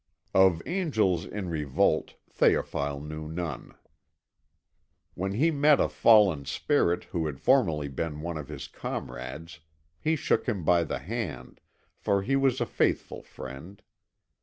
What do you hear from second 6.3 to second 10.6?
spirit who had formerly been one of his comrades he shook